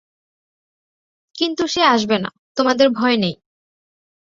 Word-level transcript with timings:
কিন্তু 1.35 1.63
সে 1.67 1.81
আসবে 1.87 2.17
না, 2.17 2.29
তোমাদের 2.57 2.87
ভয় 2.89 3.17
নেই। 3.17 3.35